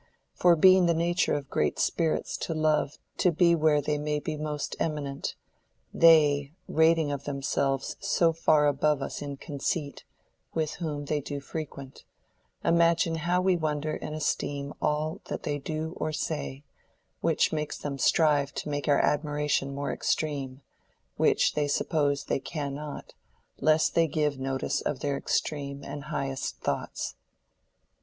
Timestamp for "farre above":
8.33-9.03